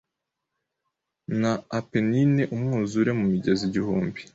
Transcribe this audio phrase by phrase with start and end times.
[1.41, 4.21] Na Apennine umwuzure mu migezi igihumbi